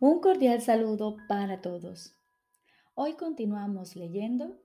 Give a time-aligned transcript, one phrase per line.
[0.00, 2.16] Un cordial saludo para todos.
[2.94, 4.62] Hoy continuamos leyendo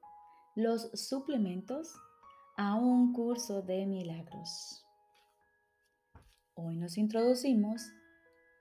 [0.55, 1.91] los suplementos
[2.55, 4.86] a un curso de milagros.
[6.54, 7.82] Hoy nos introducimos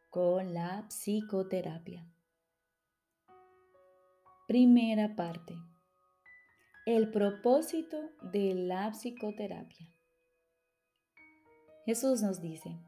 [0.09, 2.11] con la psicoterapia.
[4.49, 5.55] Primera parte.
[6.87, 7.99] El propósito
[8.33, 9.95] de la psicoterapia.
[11.85, 12.79] Jesús nos dice,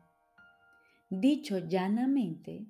[1.11, 2.67] dicho llanamente,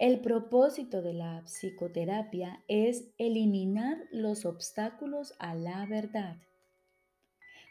[0.00, 6.38] el propósito de la psicoterapia es eliminar los obstáculos a la verdad.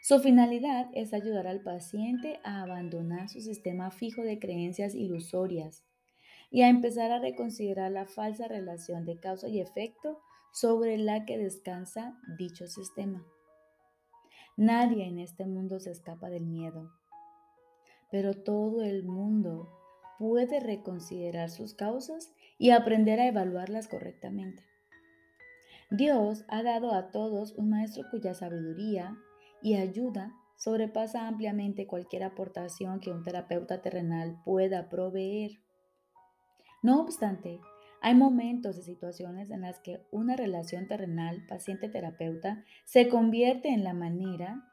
[0.00, 5.84] Su finalidad es ayudar al paciente a abandonar su sistema fijo de creencias ilusorias
[6.52, 10.20] y a empezar a reconsiderar la falsa relación de causa y efecto
[10.52, 13.26] sobre la que descansa dicho sistema.
[14.56, 16.92] Nadie en este mundo se escapa del miedo,
[18.08, 19.79] pero todo el mundo
[20.20, 24.62] puede reconsiderar sus causas y aprender a evaluarlas correctamente.
[25.90, 29.16] Dios ha dado a todos un maestro cuya sabiduría
[29.62, 35.52] y ayuda sobrepasa ampliamente cualquier aportación que un terapeuta terrenal pueda proveer.
[36.82, 37.58] No obstante,
[38.02, 43.94] hay momentos y situaciones en las que una relación terrenal paciente-terapeuta se convierte en la
[43.94, 44.70] manera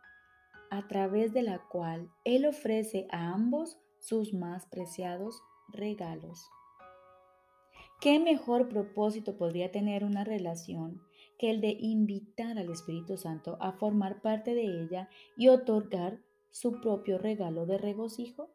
[0.71, 6.49] a través de la cual Él ofrece a ambos sus más preciados regalos.
[7.99, 11.01] ¿Qué mejor propósito podría tener una relación
[11.37, 16.19] que el de invitar al Espíritu Santo a formar parte de ella y otorgar
[16.51, 18.49] su propio regalo de regocijo?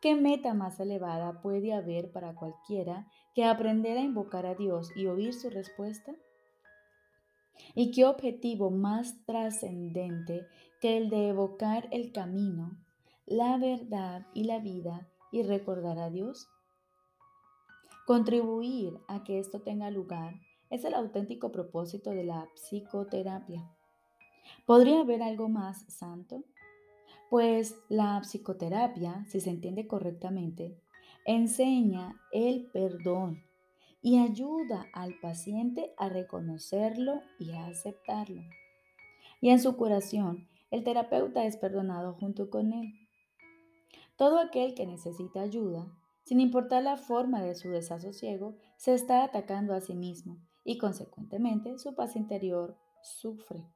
[0.00, 5.06] ¿Qué meta más elevada puede haber para cualquiera que aprender a invocar a Dios y
[5.06, 6.14] oír su respuesta?
[7.74, 10.46] ¿Y qué objetivo más trascendente
[10.80, 12.83] que el de evocar el camino
[13.26, 16.48] la verdad y la vida y recordar a Dios?
[18.06, 20.34] Contribuir a que esto tenga lugar
[20.70, 23.70] es el auténtico propósito de la psicoterapia.
[24.66, 26.44] ¿Podría haber algo más santo?
[27.30, 30.78] Pues la psicoterapia, si se entiende correctamente,
[31.24, 33.42] enseña el perdón
[34.02, 38.42] y ayuda al paciente a reconocerlo y a aceptarlo.
[39.40, 43.03] Y en su curación, el terapeuta es perdonado junto con él.
[44.16, 45.86] Todo aquel que necesita ayuda,
[46.24, 51.78] sin importar la forma de su desasosiego, se está atacando a sí mismo y consecuentemente
[51.78, 53.66] su paz interior sufre.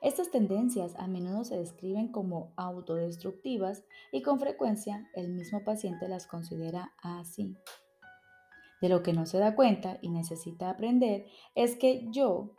[0.00, 6.26] Estas tendencias a menudo se describen como autodestructivas y con frecuencia el mismo paciente las
[6.26, 7.56] considera así.
[8.80, 12.54] De lo que no se da cuenta y necesita aprender es que yo,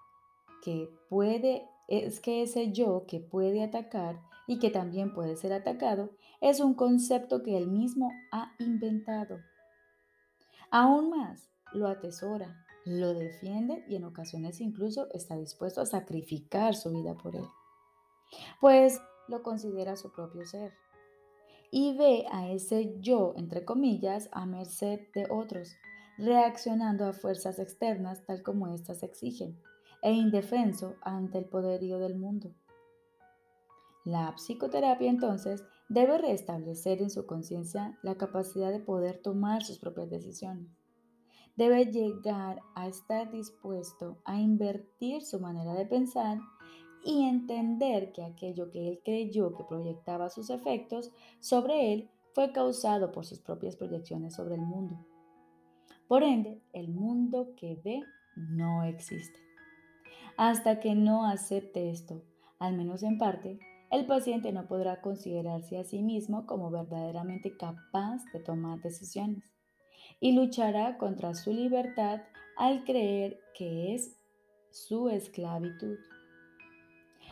[0.61, 6.09] que puede, es que ese yo que puede atacar y que también puede ser atacado,
[6.41, 9.41] es un concepto que él mismo ha inventado.
[10.71, 16.89] Aún más, lo atesora, lo defiende y en ocasiones incluso está dispuesto a sacrificar su
[16.89, 17.45] vida por él,
[18.59, 20.73] pues lo considera su propio ser
[21.69, 25.75] y ve a ese yo, entre comillas, a merced de otros,
[26.17, 29.59] reaccionando a fuerzas externas tal como éstas exigen,
[30.01, 32.55] e indefenso ante el poderío del mundo.
[34.05, 40.09] La psicoterapia entonces debe restablecer en su conciencia la capacidad de poder tomar sus propias
[40.09, 40.67] decisiones.
[41.55, 46.39] Debe llegar a estar dispuesto a invertir su manera de pensar
[47.03, 53.11] y entender que aquello que él creyó que proyectaba sus efectos sobre él fue causado
[53.11, 55.05] por sus propias proyecciones sobre el mundo.
[56.07, 58.01] Por ende, el mundo que ve
[58.35, 59.39] no existe.
[60.37, 62.23] Hasta que no acepte esto,
[62.57, 63.59] al menos en parte,
[63.91, 69.43] el paciente no podrá considerarse a sí mismo como verdaderamente capaz de tomar decisiones
[70.19, 72.21] y luchará contra su libertad
[72.57, 74.17] al creer que es
[74.69, 75.97] su esclavitud.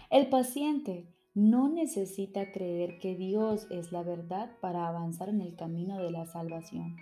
[0.09, 5.99] El paciente no necesita creer que Dios es la verdad para avanzar en el camino
[5.99, 6.95] de la salvación,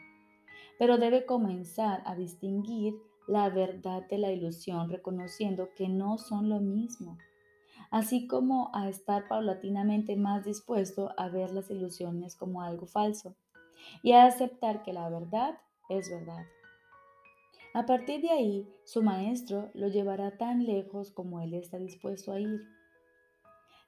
[0.77, 2.95] pero debe comenzar a distinguir
[3.27, 7.17] la verdad de la ilusión reconociendo que no son lo mismo
[7.91, 13.35] así como a estar paulatinamente más dispuesto a ver las ilusiones como algo falso
[14.03, 15.57] y a aceptar que la verdad
[15.89, 16.45] es verdad.
[17.73, 22.39] A partir de ahí, su maestro lo llevará tan lejos como él está dispuesto a
[22.39, 22.61] ir.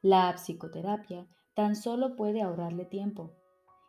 [0.01, 3.31] La psicoterapia tan solo puede ahorrarle tiempo.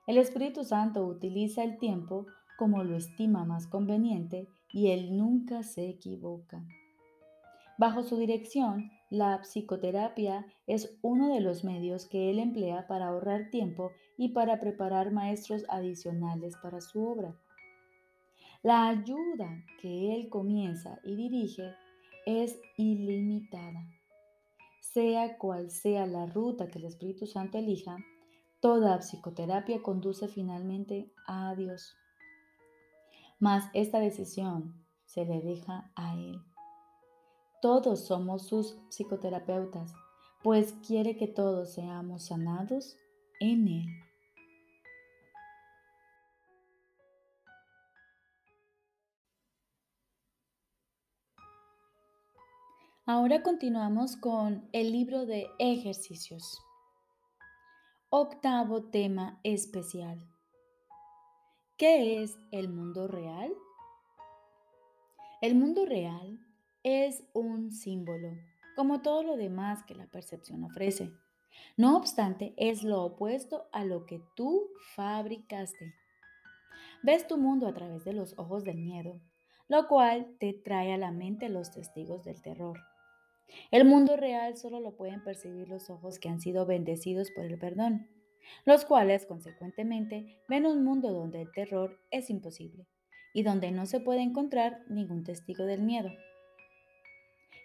[0.06, 2.26] El Espíritu Santo utiliza el tiempo
[2.56, 6.64] como lo estima más conveniente y él nunca se equivoca.
[7.76, 13.50] Bajo su dirección, la psicoterapia es uno de los medios que él emplea para ahorrar
[13.50, 17.34] tiempo y para preparar maestros adicionales para su obra.
[18.62, 21.74] La ayuda que Él comienza y dirige
[22.26, 23.88] es ilimitada.
[24.80, 27.98] Sea cual sea la ruta que el Espíritu Santo elija,
[28.60, 31.94] toda psicoterapia conduce finalmente a Dios.
[33.38, 36.42] Mas esta decisión se le deja a Él.
[37.60, 39.92] Todos somos sus psicoterapeutas,
[40.44, 42.96] pues quiere que todos seamos sanados
[43.40, 43.86] en Él.
[53.06, 56.62] Ahora continuamos con el libro de ejercicios.
[58.10, 60.24] Octavo tema especial.
[61.76, 63.52] ¿Qué es el mundo real?
[65.40, 66.38] El mundo real
[66.82, 68.36] es un símbolo,
[68.76, 71.10] como todo lo demás que la percepción ofrece.
[71.76, 75.94] No obstante, es lo opuesto a lo que tú fabricaste.
[77.02, 79.20] Ves tu mundo a través de los ojos del miedo,
[79.68, 82.78] lo cual te trae a la mente los testigos del terror.
[83.70, 87.58] El mundo real solo lo pueden percibir los ojos que han sido bendecidos por el
[87.58, 88.08] perdón,
[88.64, 92.86] los cuales, consecuentemente, ven un mundo donde el terror es imposible
[93.34, 96.10] y donde no se puede encontrar ningún testigo del miedo.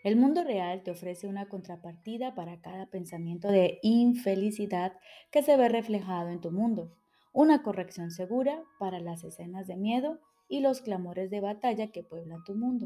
[0.04, 4.92] El mundo real te ofrece una contrapartida para cada pensamiento de infelicidad
[5.32, 6.92] que se ve reflejado en tu mundo,
[7.32, 10.20] una corrección segura para las escenas de miedo
[10.50, 12.86] y los clamores de batalla que pueblan tu mundo.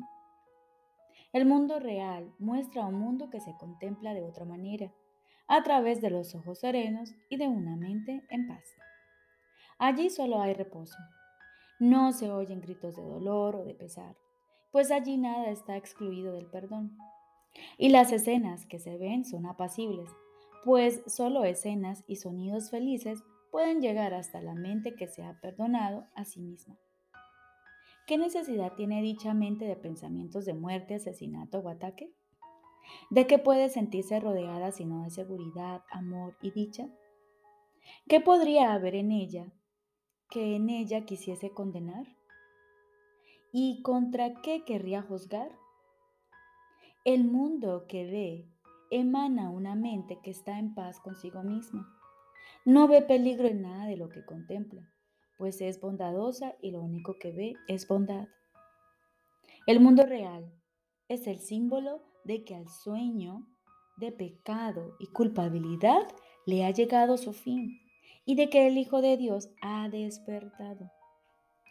[1.34, 4.94] El mundo real muestra un mundo que se contempla de otra manera,
[5.48, 8.64] a través de los ojos serenos y de una mente en paz.
[9.80, 10.98] Allí solo hay reposo.
[11.80, 14.16] No se oyen gritos de dolor o de pesar,
[14.72, 16.98] pues allí nada está excluido del perdón.
[17.78, 20.10] Y las escenas que se ven son apacibles,
[20.64, 26.06] pues solo escenas y sonidos felices pueden llegar hasta la mente que se ha perdonado
[26.16, 26.78] a sí misma.
[28.06, 32.14] ¿Qué necesidad tiene dicha mente de pensamientos de muerte, asesinato o ataque?
[33.10, 36.88] ¿De qué puede sentirse rodeada sino de seguridad, amor y dicha?
[38.08, 39.52] ¿Qué podría haber en ella
[40.30, 42.17] que en ella quisiese condenar?
[43.52, 45.52] ¿Y contra qué querría juzgar?
[47.06, 48.50] El mundo que ve
[48.92, 51.88] emana una mente que está en paz consigo misma.
[52.66, 54.88] No ve peligro en nada de lo que contempla
[55.38, 58.28] pues es bondadosa y lo único que ve es bondad.
[59.66, 60.52] El mundo real
[61.08, 63.48] es el símbolo de que al sueño
[63.98, 66.08] de pecado y culpabilidad
[66.46, 67.80] le ha llegado su fin
[68.26, 70.92] y de que el Hijo de Dios ha despertado.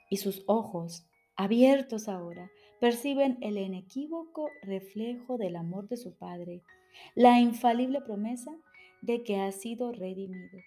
[0.08, 2.50] Y sus ojos, abiertos ahora,
[2.80, 6.62] perciben el inequívoco reflejo del amor de su Padre,
[7.14, 8.56] la infalible promesa
[9.02, 10.58] de que ha sido redimido.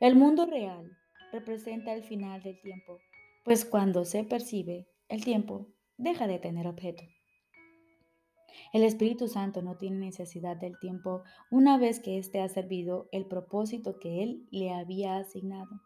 [0.00, 0.96] El mundo real
[1.32, 2.98] representa el final del tiempo,
[3.44, 7.02] pues cuando se percibe, el tiempo deja de tener objeto.
[8.72, 13.26] El Espíritu Santo no tiene necesidad del tiempo una vez que éste ha servido el
[13.26, 15.80] propósito que Él le había asignado.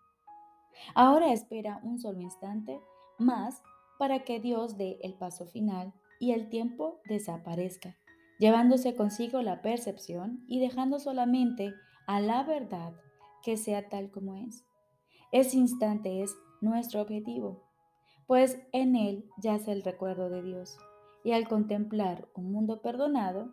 [0.95, 2.81] Ahora espera un solo instante
[3.19, 3.63] más
[4.01, 7.99] para que Dios dé el paso final y el tiempo desaparezca,
[8.39, 11.75] llevándose consigo la percepción y dejando solamente
[12.07, 12.95] a la verdad
[13.43, 14.65] que sea tal como es.
[15.33, 17.63] Ese instante es nuestro objetivo,
[18.27, 20.79] pues en él yace el recuerdo de Dios.
[21.23, 23.53] Y al contemplar un mundo perdonado,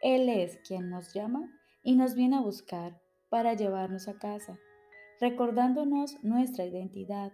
[0.00, 1.50] Él es quien nos llama
[1.82, 4.60] y nos viene a buscar para llevarnos a casa,
[5.20, 7.32] recordándonos nuestra identidad,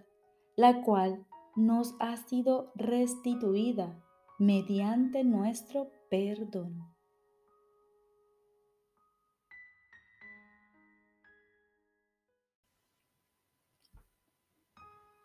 [0.57, 4.03] la cual nos ha sido restituida
[4.39, 6.95] mediante nuestro perdón.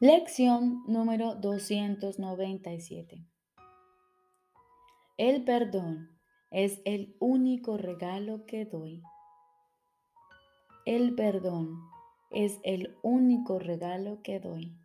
[0.01, 3.25] Lección número 297.
[5.17, 6.17] El perdón
[6.51, 9.03] es el único regalo que doy.
[10.86, 11.81] El perdón
[12.31, 14.79] es el único regalo que doy.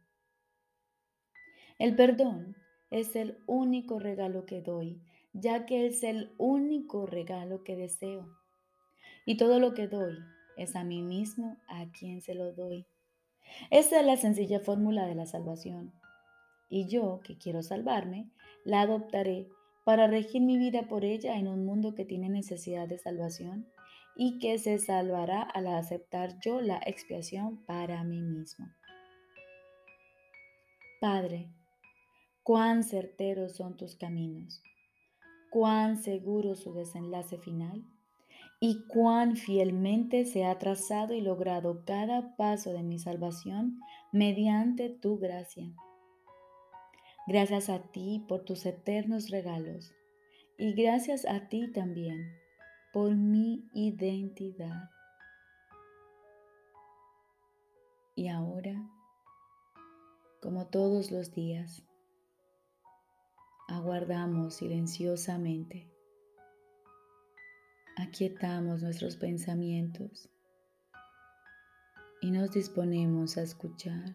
[1.79, 2.57] El perdón
[2.91, 5.03] es el único regalo que doy,
[5.33, 8.29] ya que es el único regalo que deseo.
[9.27, 10.17] Y todo lo que doy
[10.57, 12.87] es a mí mismo a quien se lo doy.
[13.71, 15.93] Esa es la sencilla fórmula de la salvación.
[16.69, 18.31] Y yo, que quiero salvarme,
[18.65, 19.49] la adoptaré
[19.85, 23.67] para regir mi vida por ella en un mundo que tiene necesidad de salvación
[24.17, 28.67] y que se salvará al aceptar yo la expiación para mí mismo.
[31.01, 31.51] Padre,
[32.45, 34.63] cuán certeros son tus caminos,
[35.51, 37.83] cuán seguro su desenlace final
[38.61, 43.81] y cuán fielmente se ha trazado y logrado cada paso de mi salvación
[44.13, 45.73] mediante tu gracia.
[47.27, 49.95] Gracias a ti por tus eternos regalos
[50.59, 52.31] y gracias a ti también
[52.93, 54.91] por mi identidad.
[58.15, 58.87] Y ahora,
[60.43, 61.83] como todos los días,
[63.75, 65.91] aguardamos silenciosamente,
[67.97, 70.31] aquietamos nuestros pensamientos
[72.21, 74.15] y nos disponemos a escuchar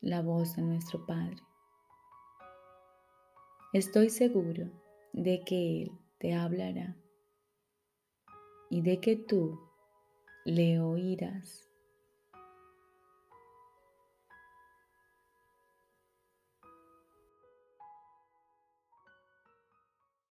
[0.00, 1.36] la voz de nuestro Padre.
[3.74, 4.70] Estoy seguro
[5.12, 6.96] de que Él te hablará
[8.70, 9.60] y de que tú
[10.46, 11.71] le oirás.